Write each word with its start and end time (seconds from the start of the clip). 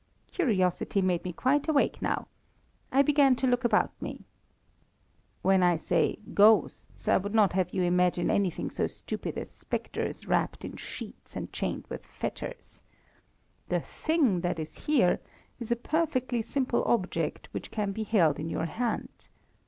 Curiosity 0.31 0.99
made 0.99 1.23
me 1.23 1.31
quite 1.31 1.67
awake 1.67 2.01
now. 2.01 2.25
I 2.91 3.03
began 3.03 3.35
to 3.35 3.45
look 3.45 3.63
about 3.63 3.91
me. 4.01 4.23
"When 5.43 5.61
I 5.61 5.75
say 5.75 6.17
ghosts, 6.33 7.07
I 7.07 7.17
would 7.17 7.35
not 7.35 7.53
have 7.53 7.71
you 7.71 7.83
imagine 7.83 8.31
anything 8.31 8.71
so 8.71 8.87
stupid 8.87 9.37
as 9.37 9.51
spectres 9.51 10.25
wrapped 10.25 10.65
in 10.65 10.75
sheets 10.75 11.35
and 11.35 11.53
chained 11.53 11.85
with 11.87 12.03
fetters. 12.03 12.81
The 13.69 13.81
thing 13.81 14.41
that 14.41 14.57
is 14.57 14.85
here 14.87 15.19
is 15.59 15.71
a 15.71 15.75
perfectly 15.75 16.41
simple 16.41 16.83
object 16.85 17.49
which 17.51 17.69
can 17.69 17.91
be 17.91 18.01
held 18.01 18.39
in 18.39 18.49
your 18.49 18.65
hand. 18.65 19.27